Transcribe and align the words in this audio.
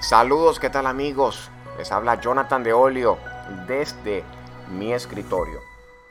Saludos, 0.00 0.60
¿qué 0.60 0.70
tal 0.70 0.86
amigos? 0.86 1.50
Les 1.76 1.90
habla 1.90 2.20
Jonathan 2.20 2.62
de 2.62 2.72
Olio 2.72 3.18
desde 3.66 4.22
mi 4.70 4.92
escritorio. 4.92 5.58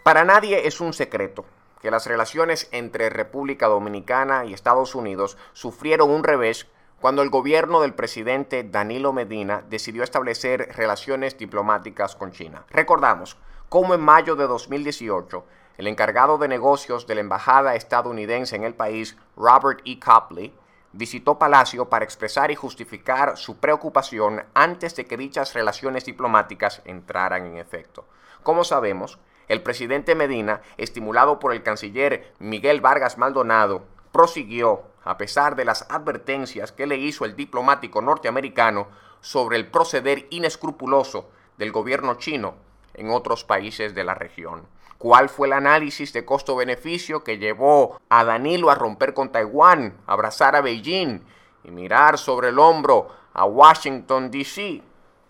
Para 0.03 0.25
nadie 0.25 0.67
es 0.67 0.81
un 0.81 0.91
secreto 0.91 1.45
que 1.81 1.89
las 1.89 2.05
relaciones 2.05 2.67
entre 2.73 3.09
República 3.09 3.67
Dominicana 3.67 4.43
y 4.43 4.53
Estados 4.53 4.93
Unidos 4.93 5.37
sufrieron 5.53 6.11
un 6.11 6.25
revés 6.25 6.67
cuando 6.99 7.21
el 7.21 7.29
gobierno 7.29 7.79
del 7.79 7.93
presidente 7.93 8.65
Danilo 8.65 9.13
Medina 9.13 9.63
decidió 9.69 10.03
establecer 10.03 10.75
relaciones 10.75 11.37
diplomáticas 11.37 12.17
con 12.17 12.33
China. 12.33 12.65
Recordamos 12.69 13.37
cómo 13.69 13.93
en 13.93 14.01
mayo 14.01 14.35
de 14.35 14.47
2018 14.47 15.45
el 15.77 15.87
encargado 15.87 16.37
de 16.37 16.49
negocios 16.49 17.07
de 17.07 17.15
la 17.15 17.21
embajada 17.21 17.75
estadounidense 17.75 18.57
en 18.57 18.65
el 18.65 18.73
país, 18.73 19.15
Robert 19.37 19.79
E. 19.85 19.97
Copley, 19.97 20.53
visitó 20.93 21.37
Palacio 21.37 21.89
para 21.89 22.05
expresar 22.05 22.51
y 22.51 22.55
justificar 22.55 23.37
su 23.37 23.57
preocupación 23.57 24.43
antes 24.53 24.95
de 24.95 25.05
que 25.05 25.17
dichas 25.17 25.53
relaciones 25.53 26.05
diplomáticas 26.05 26.81
entraran 26.85 27.45
en 27.45 27.57
efecto. 27.57 28.05
Como 28.43 28.63
sabemos, 28.63 29.19
el 29.47 29.61
presidente 29.61 30.15
Medina, 30.15 30.61
estimulado 30.77 31.39
por 31.39 31.53
el 31.53 31.63
canciller 31.63 32.33
Miguel 32.39 32.81
Vargas 32.81 33.17
Maldonado, 33.17 33.85
prosiguió, 34.11 34.83
a 35.03 35.17
pesar 35.17 35.55
de 35.55 35.65
las 35.65 35.89
advertencias 35.89 36.71
que 36.71 36.87
le 36.87 36.97
hizo 36.97 37.23
el 37.23 37.35
diplomático 37.35 38.01
norteamericano 38.01 38.87
sobre 39.21 39.57
el 39.57 39.67
proceder 39.67 40.27
inescrupuloso 40.31 41.29
del 41.57 41.71
gobierno 41.71 42.15
chino 42.15 42.55
en 42.93 43.11
otros 43.11 43.43
países 43.43 43.95
de 43.95 44.03
la 44.03 44.15
región. 44.15 44.67
¿Cuál 44.97 45.29
fue 45.29 45.47
el 45.47 45.53
análisis 45.53 46.11
de 46.11 46.25
costo-beneficio 46.25 47.23
que 47.23 47.37
llevó 47.37 47.99
a 48.09 48.23
Danilo 48.23 48.71
a 48.71 48.75
romper 48.75 49.13
con 49.13 49.31
Taiwán, 49.31 49.95
abrazar 50.07 50.55
a 50.55 50.61
Beijing 50.61 51.23
y 51.63 51.69
mirar 51.69 52.17
sobre 52.17 52.49
el 52.49 52.57
hombro 52.57 53.07
a 53.33 53.45
Washington, 53.45 54.31
D.C.? 54.31 54.81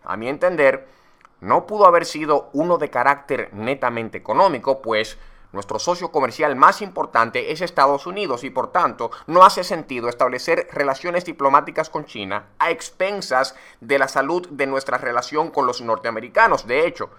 A 0.05 0.16
mi 0.16 0.30
entender, 0.30 0.88
no 1.41 1.68
pudo 1.68 1.85
haber 1.85 2.05
sido 2.05 2.49
uno 2.54 2.77
de 2.77 2.90
carácter 2.90 3.49
netamente 3.54 4.18
económico, 4.18 4.82
pues 4.82 5.18
nuestro 5.51 5.79
socio 5.79 6.12
comercial 6.12 6.55
más 6.55 6.82
importante 6.82 7.51
es 7.51 7.62
Estados 7.62 8.07
Unidos 8.07 8.45
y 8.45 8.49
por 8.49 8.71
tanto 8.71 9.12
no 9.27 9.43
hace 9.43 9.65
sentido 9.65 10.07
establecer 10.07 10.70
relaciones 10.71 11.26
diplomáticas 11.26 11.90
con 11.90 12.05
China 12.05 12.48
a 12.60 12.71
expensas 12.71 13.55
de 13.82 13.99
la 13.99 14.07
salud 14.07 14.48
de 14.49 14.68
nuestra 14.68 14.98
relación 14.98 15.51
con 15.51 15.65
los 15.65 15.82
norteamericanos. 15.82 16.68
De 16.68 16.88
hecho, 16.88 17.10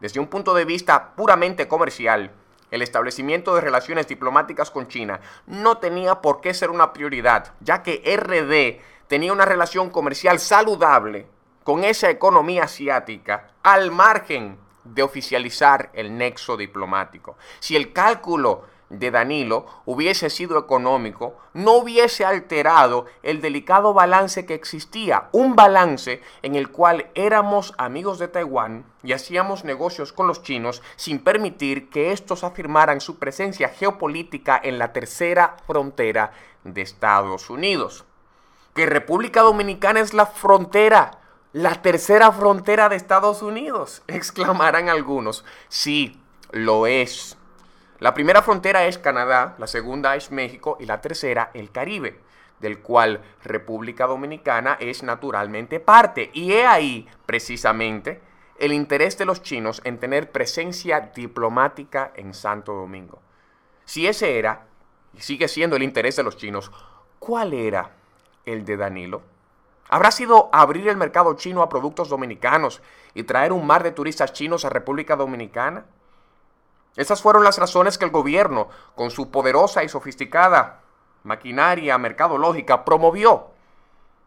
desde 0.00 0.20
un 0.20 0.28
punto 0.28 0.54
de 0.54 0.64
vista 0.64 1.14
puramente 1.16 1.68
comercial, 1.68 2.30
el 2.70 2.82
establecimiento 2.82 3.54
de 3.54 3.60
relaciones 3.60 4.06
diplomáticas 4.08 4.70
con 4.70 4.88
China 4.88 5.20
no 5.46 5.78
tenía 5.78 6.20
por 6.20 6.40
qué 6.40 6.52
ser 6.54 6.70
una 6.70 6.92
prioridad, 6.92 7.54
ya 7.60 7.82
que 7.82 8.02
RD 8.04 9.06
tenía 9.08 9.32
una 9.32 9.44
relación 9.44 9.90
comercial 9.90 10.38
saludable 10.38 11.26
con 11.64 11.84
esa 11.84 12.10
economía 12.10 12.64
asiática 12.64 13.52
al 13.62 13.90
margen 13.90 14.58
de 14.84 15.02
oficializar 15.02 15.90
el 15.92 16.16
nexo 16.16 16.56
diplomático. 16.56 17.36
Si 17.58 17.76
el 17.76 17.92
cálculo 17.92 18.64
de 18.90 19.10
Danilo 19.10 19.66
hubiese 19.84 20.30
sido 20.30 20.58
económico, 20.58 21.36
no 21.52 21.72
hubiese 21.72 22.24
alterado 22.24 23.06
el 23.22 23.40
delicado 23.40 23.92
balance 23.92 24.46
que 24.46 24.54
existía, 24.54 25.28
un 25.32 25.56
balance 25.56 26.22
en 26.42 26.54
el 26.54 26.70
cual 26.70 27.10
éramos 27.14 27.74
amigos 27.78 28.18
de 28.18 28.28
Taiwán 28.28 28.84
y 29.02 29.12
hacíamos 29.12 29.64
negocios 29.64 30.12
con 30.12 30.26
los 30.26 30.42
chinos 30.42 30.82
sin 30.96 31.18
permitir 31.18 31.90
que 31.90 32.12
estos 32.12 32.44
afirmaran 32.44 33.00
su 33.00 33.18
presencia 33.18 33.68
geopolítica 33.68 34.60
en 34.62 34.78
la 34.78 34.92
tercera 34.92 35.56
frontera 35.66 36.32
de 36.64 36.82
Estados 36.82 37.50
Unidos. 37.50 38.04
Que 38.74 38.86
República 38.86 39.42
Dominicana 39.42 40.00
es 40.00 40.14
la 40.14 40.26
frontera, 40.26 41.18
la 41.52 41.82
tercera 41.82 42.32
frontera 42.32 42.88
de 42.88 42.96
Estados 42.96 43.42
Unidos, 43.42 44.02
exclamarán 44.08 44.88
algunos. 44.88 45.44
Sí, 45.68 46.20
lo 46.52 46.86
es 46.86 47.37
la 48.00 48.14
primera 48.14 48.42
frontera 48.42 48.86
es 48.86 48.96
Canadá, 48.96 49.56
la 49.58 49.66
segunda 49.66 50.14
es 50.14 50.30
México 50.30 50.76
y 50.78 50.86
la 50.86 51.00
tercera 51.00 51.50
el 51.52 51.72
Caribe, 51.72 52.20
del 52.60 52.78
cual 52.78 53.22
República 53.42 54.06
Dominicana 54.06 54.76
es 54.78 55.02
naturalmente 55.02 55.80
parte. 55.80 56.30
Y 56.32 56.52
he 56.52 56.64
ahí, 56.64 57.08
precisamente, 57.26 58.20
el 58.58 58.72
interés 58.72 59.18
de 59.18 59.24
los 59.24 59.42
chinos 59.42 59.80
en 59.84 59.98
tener 59.98 60.30
presencia 60.30 61.10
diplomática 61.14 62.12
en 62.14 62.34
Santo 62.34 62.72
Domingo. 62.72 63.20
Si 63.84 64.06
ese 64.06 64.38
era, 64.38 64.66
y 65.14 65.20
sigue 65.20 65.48
siendo 65.48 65.74
el 65.74 65.82
interés 65.82 66.14
de 66.14 66.22
los 66.22 66.36
chinos, 66.36 66.70
¿cuál 67.18 67.52
era 67.52 67.90
el 68.44 68.64
de 68.64 68.76
Danilo? 68.76 69.22
¿Habrá 69.88 70.12
sido 70.12 70.50
abrir 70.52 70.86
el 70.88 70.96
mercado 70.96 71.34
chino 71.34 71.62
a 71.62 71.68
productos 71.68 72.08
dominicanos 72.08 72.80
y 73.14 73.24
traer 73.24 73.52
un 73.52 73.66
mar 73.66 73.82
de 73.82 73.90
turistas 73.90 74.32
chinos 74.32 74.64
a 74.64 74.70
República 74.70 75.16
Dominicana? 75.16 75.86
Esas 76.96 77.22
fueron 77.22 77.44
las 77.44 77.58
razones 77.58 77.98
que 77.98 78.04
el 78.04 78.10
gobierno, 78.10 78.68
con 78.94 79.10
su 79.10 79.30
poderosa 79.30 79.84
y 79.84 79.88
sofisticada 79.88 80.80
maquinaria 81.22 81.98
mercadológica, 81.98 82.84
promovió. 82.84 83.48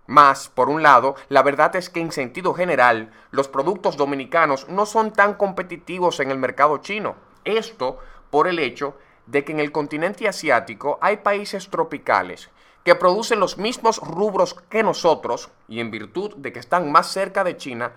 Mas, 0.07 0.49
por 0.49 0.69
un 0.69 0.83
lado, 0.83 1.15
la 1.29 1.41
verdad 1.41 1.75
es 1.75 1.89
que 1.89 2.01
en 2.01 2.11
sentido 2.11 2.53
general, 2.53 3.11
los 3.31 3.47
productos 3.47 3.97
dominicanos 3.97 4.67
no 4.67 4.85
son 4.85 5.11
tan 5.11 5.35
competitivos 5.35 6.19
en 6.19 6.31
el 6.31 6.37
mercado 6.37 6.77
chino. 6.77 7.15
Esto 7.45 7.99
por 8.29 8.47
el 8.47 8.59
hecho 8.59 8.95
de 9.25 9.45
que 9.45 9.51
en 9.51 9.59
el 9.59 9.71
continente 9.71 10.27
asiático 10.27 10.97
hay 11.01 11.17
países 11.17 11.69
tropicales 11.69 12.49
que 12.83 12.95
producen 12.95 13.39
los 13.39 13.57
mismos 13.57 13.99
rubros 13.99 14.55
que 14.69 14.83
nosotros 14.83 15.49
y 15.67 15.79
en 15.79 15.91
virtud 15.91 16.35
de 16.37 16.51
que 16.51 16.59
están 16.59 16.91
más 16.91 17.07
cerca 17.07 17.43
de 17.43 17.55
China, 17.55 17.91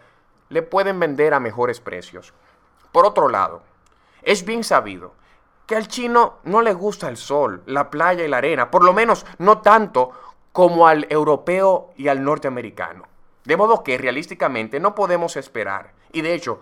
le 0.51 0.63
pueden 0.63 1.01
vender 1.01 1.33
a 1.33 1.41
mejores 1.41 1.81
precios. 1.81 2.35
Por 2.93 3.07
otro 3.07 3.29
lado, 3.29 3.63
es 4.25 4.45
bien 4.45 4.65
sabido 4.65 5.15
que 5.67 5.77
al 5.77 5.89
chino 5.89 6.39
no 6.45 6.61
le 6.61 6.75
gusta 6.75 7.09
el 7.09 7.17
sol, 7.17 7.63
la 7.67 7.91
playa 7.91 8.25
y 8.25 8.29
la 8.29 8.39
arena, 8.39 8.71
por 8.71 8.85
lo 8.85 8.93
menos 8.93 9.25
no 9.39 9.59
tanto 9.59 10.13
como 10.53 10.87
al 10.87 11.07
europeo 11.11 11.93
y 11.97 12.09
al 12.09 12.23
norteamericano. 12.23 13.05
De 13.45 13.57
modo 13.57 13.83
que 13.83 13.99
realísticamente 13.99 14.81
no 14.81 14.95
podemos 14.95 15.37
esperar, 15.37 15.93
y 16.13 16.23
de 16.23 16.35
hecho, 16.35 16.61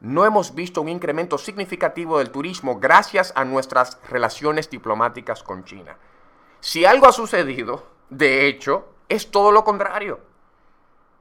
no 0.00 0.24
hemos 0.24 0.54
visto 0.54 0.82
un 0.82 0.88
incremento 0.88 1.38
significativo 1.38 2.18
del 2.18 2.30
turismo 2.30 2.78
gracias 2.78 3.32
a 3.34 3.44
nuestras 3.44 3.98
relaciones 4.08 4.68
diplomáticas 4.68 5.42
con 5.42 5.64
China. 5.64 5.96
Si 6.60 6.84
algo 6.84 7.06
ha 7.06 7.12
sucedido, 7.12 7.86
de 8.10 8.46
hecho, 8.46 8.88
es 9.08 9.30
todo 9.30 9.52
lo 9.52 9.64
contrario. 9.64 10.20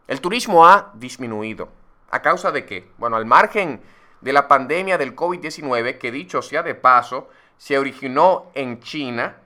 El 0.07 0.21
turismo 0.21 0.67
ha 0.67 0.91
disminuido. 0.93 1.69
¿A 2.11 2.21
causa 2.21 2.51
de 2.51 2.65
qué? 2.65 2.91
Bueno, 2.97 3.15
al 3.15 3.25
margen 3.25 3.81
de 4.25 4.33
la 4.33 4.47
pandemia 4.47 4.97
del 4.97 5.15
COVID-19, 5.15 5.99
que 5.99 6.11
dicho 6.11 6.41
sea 6.41 6.63
de 6.63 6.73
paso, 6.73 7.29
se 7.59 7.77
originó 7.77 8.47
en 8.55 8.79
China, 8.79 9.37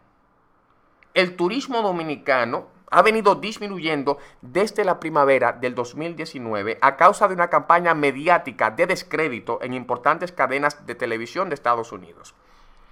el 1.13 1.35
turismo 1.35 1.81
dominicano 1.81 2.67
ha 2.89 3.01
venido 3.01 3.35
disminuyendo 3.35 4.19
desde 4.41 4.85
la 4.85 4.97
primavera 5.01 5.51
del 5.51 5.75
2019 5.75 6.77
a 6.79 6.95
causa 6.95 7.27
de 7.27 7.33
una 7.33 7.49
campaña 7.49 7.93
mediática 7.93 8.71
de 8.71 8.87
descrédito 8.87 9.59
en 9.61 9.73
importantes 9.73 10.31
cadenas 10.31 10.85
de 10.87 10.95
televisión 10.95 11.49
de 11.49 11.55
Estados 11.55 11.91
Unidos. 11.91 12.33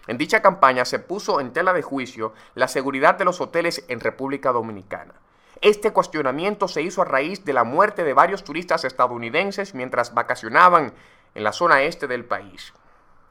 En 0.07 0.17
dicha 0.17 0.41
campaña 0.41 0.83
se 0.83 0.99
puso 0.99 1.39
en 1.39 1.53
tela 1.53 1.71
de 1.71 1.83
juicio 1.83 2.33
la 2.53 2.67
seguridad 2.67 3.15
de 3.15 3.23
los 3.23 3.39
hoteles 3.39 3.85
en 3.87 4.01
República 4.01 4.51
Dominicana. 4.51 5.13
Este 5.61 5.91
cuestionamiento 5.91 6.67
se 6.67 6.81
hizo 6.81 7.01
a 7.01 7.05
raíz 7.05 7.45
de 7.45 7.53
la 7.53 7.63
muerte 7.63 8.03
de 8.03 8.13
varios 8.13 8.43
turistas 8.43 8.83
estadounidenses 8.83 9.73
mientras 9.73 10.13
vacacionaban 10.13 10.93
en 11.37 11.43
la 11.43 11.53
zona 11.53 11.83
este 11.83 12.07
del 12.07 12.25
país. 12.25 12.73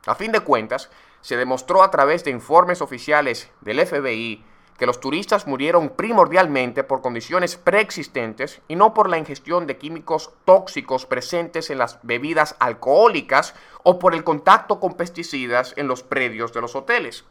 A 0.07 0.15
fin 0.15 0.31
de 0.31 0.41
cuentas, 0.41 0.91
se 1.23 1.37
demostró 1.37 1.83
a 1.83 1.91
través 1.91 2.23
de 2.23 2.31
informes 2.31 2.81
oficiales 2.81 3.51
del 3.61 3.85
FBI 3.85 4.45
que 4.79 4.87
los 4.87 5.01
turistas 5.01 5.49
murieron 5.49 5.89
primordialmente 5.89 6.85
por 6.85 7.03
condiciones 7.03 7.57
preexistentes 7.57 8.61
y 8.69 8.77
no 8.77 8.95
por 8.95 9.09
la 9.09 9.19
ingestión 9.19 9.67
de 9.67 9.77
químicos 9.77 10.31
tóxicos 10.45 11.05
presentes 11.05 11.69
en 11.71 11.79
las 11.79 11.99
bebidas 12.05 12.55
alcohólicas 12.61 13.55
o 13.83 13.99
por 13.99 14.15
el 14.15 14.23
contacto 14.23 14.79
con 14.79 14.95
pesticidas 14.95 15.75
en 15.77 15.89
los 15.89 16.05
predios 16.05 16.53
de 16.53 16.61
los 16.61 16.77
hoteles. 16.77 17.25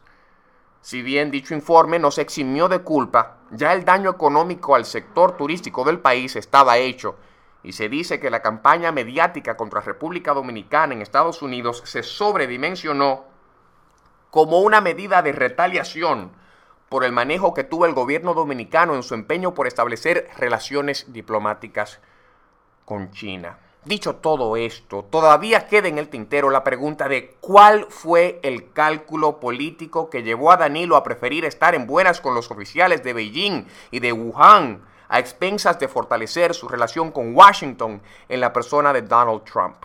Si 0.82 1.00
bien 1.00 1.30
dicho 1.30 1.54
informe 1.54 1.98
no 1.98 2.10
se 2.10 2.20
eximió 2.20 2.68
de 2.68 2.80
culpa, 2.80 3.38
ya 3.50 3.72
el 3.72 3.86
daño 3.86 4.10
económico 4.10 4.74
al 4.74 4.84
sector 4.84 5.38
turístico 5.38 5.84
del 5.84 6.00
país 6.00 6.36
estaba 6.36 6.76
hecho 6.76 7.16
y 7.66 7.72
se 7.72 7.88
dice 7.88 8.20
que 8.20 8.30
la 8.30 8.42
campaña 8.42 8.92
mediática 8.92 9.56
contra 9.56 9.80
República 9.80 10.32
Dominicana 10.32 10.94
en 10.94 11.02
Estados 11.02 11.42
Unidos 11.42 11.82
se 11.84 12.04
sobredimensionó 12.04 13.24
como 14.30 14.60
una 14.60 14.80
medida 14.80 15.20
de 15.20 15.32
retaliación 15.32 16.30
por 16.88 17.02
el 17.02 17.10
manejo 17.10 17.54
que 17.54 17.64
tuvo 17.64 17.84
el 17.84 17.92
gobierno 17.92 18.34
dominicano 18.34 18.94
en 18.94 19.02
su 19.02 19.14
empeño 19.14 19.52
por 19.52 19.66
establecer 19.66 20.28
relaciones 20.36 21.12
diplomáticas 21.12 21.98
con 22.84 23.10
China. 23.10 23.58
Dicho 23.84 24.14
todo 24.14 24.56
esto, 24.56 25.04
todavía 25.10 25.66
queda 25.66 25.88
en 25.88 25.98
el 25.98 26.08
tintero 26.08 26.50
la 26.50 26.62
pregunta 26.62 27.08
de 27.08 27.34
cuál 27.40 27.86
fue 27.88 28.38
el 28.44 28.72
cálculo 28.72 29.40
político 29.40 30.08
que 30.08 30.22
llevó 30.22 30.52
a 30.52 30.56
Danilo 30.56 30.94
a 30.94 31.02
preferir 31.02 31.44
estar 31.44 31.74
en 31.74 31.88
buenas 31.88 32.20
con 32.20 32.32
los 32.32 32.48
oficiales 32.52 33.02
de 33.02 33.12
Beijing 33.12 33.66
y 33.90 33.98
de 33.98 34.12
Wuhan 34.12 34.82
a 35.08 35.18
expensas 35.18 35.78
de 35.78 35.88
fortalecer 35.88 36.54
su 36.54 36.68
relación 36.68 37.10
con 37.12 37.34
Washington 37.34 38.00
en 38.28 38.40
la 38.40 38.52
persona 38.52 38.92
de 38.92 39.02
Donald 39.02 39.44
Trump. 39.44 39.76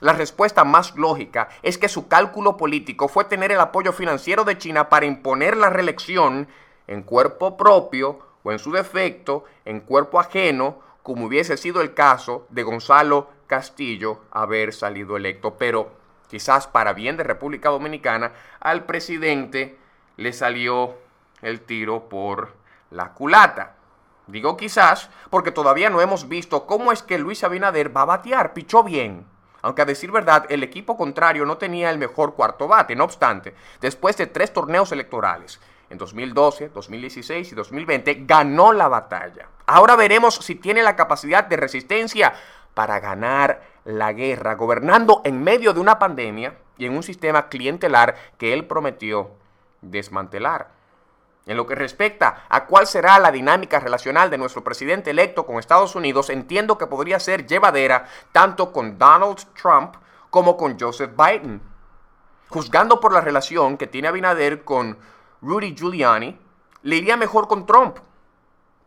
La 0.00 0.12
respuesta 0.12 0.62
más 0.62 0.94
lógica 0.96 1.48
es 1.62 1.76
que 1.76 1.88
su 1.88 2.06
cálculo 2.06 2.56
político 2.56 3.08
fue 3.08 3.24
tener 3.24 3.50
el 3.50 3.60
apoyo 3.60 3.92
financiero 3.92 4.44
de 4.44 4.56
China 4.56 4.88
para 4.88 5.06
imponer 5.06 5.56
la 5.56 5.70
reelección 5.70 6.46
en 6.86 7.02
cuerpo 7.02 7.56
propio 7.56 8.20
o 8.44 8.52
en 8.52 8.60
su 8.60 8.70
defecto 8.70 9.44
en 9.64 9.80
cuerpo 9.80 10.20
ajeno, 10.20 10.78
como 11.02 11.26
hubiese 11.26 11.56
sido 11.56 11.80
el 11.80 11.94
caso 11.94 12.46
de 12.50 12.62
Gonzalo 12.62 13.28
Castillo 13.48 14.20
haber 14.30 14.72
salido 14.72 15.16
electo. 15.16 15.56
Pero 15.58 15.90
quizás 16.28 16.68
para 16.68 16.92
bien 16.92 17.16
de 17.16 17.24
República 17.24 17.70
Dominicana, 17.70 18.32
al 18.60 18.84
presidente 18.84 19.76
le 20.16 20.32
salió 20.32 20.94
el 21.42 21.62
tiro 21.62 22.08
por 22.08 22.52
la 22.90 23.14
culata. 23.14 23.77
Digo 24.28 24.56
quizás 24.56 25.08
porque 25.30 25.52
todavía 25.52 25.90
no 25.90 26.00
hemos 26.00 26.28
visto 26.28 26.66
cómo 26.66 26.92
es 26.92 27.02
que 27.02 27.18
Luis 27.18 27.42
Abinader 27.44 27.96
va 27.96 28.02
a 28.02 28.06
batear. 28.06 28.52
Pichó 28.52 28.84
bien. 28.84 29.26
Aunque 29.62 29.82
a 29.82 29.86
decir 29.86 30.12
verdad, 30.12 30.44
el 30.50 30.62
equipo 30.62 30.96
contrario 30.96 31.44
no 31.44 31.56
tenía 31.56 31.90
el 31.90 31.98
mejor 31.98 32.34
cuarto 32.34 32.68
bate. 32.68 32.94
No 32.94 33.04
obstante, 33.04 33.54
después 33.80 34.16
de 34.16 34.26
tres 34.26 34.52
torneos 34.52 34.92
electorales, 34.92 35.60
en 35.90 35.98
2012, 35.98 36.68
2016 36.68 37.52
y 37.52 37.54
2020, 37.54 38.24
ganó 38.26 38.72
la 38.72 38.88
batalla. 38.88 39.48
Ahora 39.66 39.96
veremos 39.96 40.36
si 40.36 40.54
tiene 40.54 40.82
la 40.82 40.94
capacidad 40.94 41.44
de 41.44 41.56
resistencia 41.56 42.34
para 42.74 43.00
ganar 43.00 43.62
la 43.84 44.12
guerra, 44.12 44.54
gobernando 44.54 45.22
en 45.24 45.42
medio 45.42 45.72
de 45.72 45.80
una 45.80 45.98
pandemia 45.98 46.56
y 46.76 46.84
en 46.86 46.94
un 46.94 47.02
sistema 47.02 47.48
clientelar 47.48 48.14
que 48.36 48.52
él 48.52 48.66
prometió 48.66 49.30
desmantelar. 49.80 50.77
En 51.48 51.56
lo 51.56 51.66
que 51.66 51.74
respecta 51.74 52.44
a 52.50 52.66
cuál 52.66 52.86
será 52.86 53.18
la 53.18 53.32
dinámica 53.32 53.80
relacional 53.80 54.28
de 54.28 54.36
nuestro 54.36 54.62
presidente 54.62 55.12
electo 55.12 55.46
con 55.46 55.58
Estados 55.58 55.96
Unidos, 55.96 56.28
entiendo 56.28 56.76
que 56.76 56.86
podría 56.86 57.18
ser 57.18 57.46
llevadera 57.46 58.04
tanto 58.32 58.70
con 58.70 58.98
Donald 58.98 59.38
Trump 59.54 59.94
como 60.28 60.58
con 60.58 60.78
Joseph 60.78 61.12
Biden. 61.16 61.62
Juzgando 62.50 63.00
por 63.00 63.14
la 63.14 63.22
relación 63.22 63.78
que 63.78 63.86
tiene 63.86 64.08
Abinader 64.08 64.62
con 64.62 64.98
Rudy 65.40 65.74
Giuliani, 65.74 66.38
le 66.82 66.96
iría 66.96 67.16
mejor 67.16 67.48
con 67.48 67.64
Trump. 67.64 67.96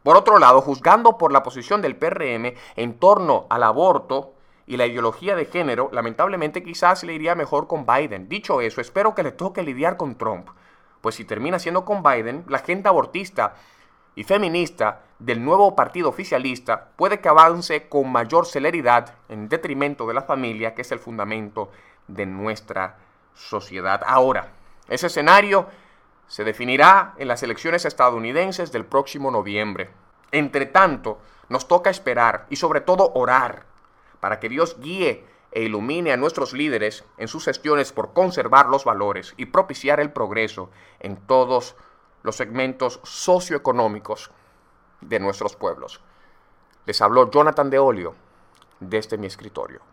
Por 0.04 0.16
otro 0.16 0.38
lado, 0.38 0.62
juzgando 0.62 1.18
por 1.18 1.31
la 1.31 1.42
posición 1.42 1.81
del 1.81 1.96
PRM 1.96 2.54
en 2.75 3.00
torno 3.00 3.48
al 3.50 3.64
aborto 3.64 4.36
y 4.68 4.78
la 4.78 4.86
ideología 4.86 5.36
de 5.36 5.46
género, 5.46 5.90
lamentablemente 5.92 6.62
quizás 6.62 7.04
le 7.04 7.14
iría 7.14 7.34
mejor 7.34 7.66
con 7.66 7.88
Biden. 7.88 8.30
Dicho 8.30 8.62
eso, 8.62 8.81
espero 8.81 9.16
que 9.16 9.24
le 9.24 9.31
toque 9.31 9.64
lidiar 9.64 9.98
con 9.98 10.16
Trump 10.16 10.48
pues 11.01 11.15
si 11.15 11.25
termina 11.25 11.59
siendo 11.59 11.83
con 11.83 12.03
Biden, 12.03 12.45
la 12.48 12.59
gente 12.59 12.88
abortista 12.88 13.56
y 14.15 14.24
feminista 14.24 15.01
del 15.19 15.44
nuevo 15.44 15.75
partido 15.75 16.09
oficialista 16.09 16.89
puede 16.95 17.19
que 17.19 17.30
avance 17.30 17.88
con 17.88 18.12
mayor 18.12 18.45
celeridad 18.45 19.15
en 19.30 19.50
detrimento 19.50 20.07
de 20.07 20.13
la 20.13 20.24
familia, 20.24 20.75
que 20.75 20.81
es 20.81 20.92
el 20.92 21.00
fundamento 21.00 21.71
de 22.07 22.25
nuestra 22.25 22.98
sociedad. 23.33 24.01
Ahora, 24.06 24.50
ese 24.88 25.07
escenario 25.07 25.68
se 26.27 26.44
definirá 26.44 27.13
en 27.18 27.27
las 27.27 27.44
elecciones 27.44 27.86
estadounidenses 27.86 28.71
del 28.71 28.86
próximo 28.86 29.31
noviembre. 29.31 29.89
Entre 30.31 30.65
tanto, 30.65 31.19
nos 31.50 31.68
toca 31.68 31.89
esperar 31.89 32.45
y 32.50 32.56
sobre 32.56 32.81
todo 32.81 33.12
orar 33.15 33.65
para 34.19 34.39
que 34.39 34.50
Dios 34.50 34.77
guíe 34.80 35.25
e 35.51 35.63
ilumine 35.63 36.13
a 36.13 36.18
nuestros 36.18 36.53
líderes 36.53 37.03
en 37.18 37.27
sus 37.27 37.45
gestiones 37.45 37.92
por 37.92 38.13
conservar 38.13 38.68
los 38.68 38.86
valores 38.86 39.33
y 39.38 39.48
propiciar 39.48 40.00
el 40.00 40.12
progreso 40.12 40.69
en 41.00 41.18
todos 41.18 41.75
los 42.24 42.36
segmentos 42.36 43.00
socioeconómicos 43.03 44.31
de 45.01 45.19
nuestros 45.19 45.56
pueblos. 45.56 46.01
Les 46.86 47.01
habló 47.01 47.30
Jonathan 47.30 47.69
de 47.69 47.80
Olio 47.80 48.15
desde 48.80 49.18
mi 49.18 49.27
escritorio. 49.27 49.91